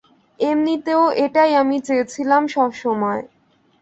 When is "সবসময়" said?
2.47-3.21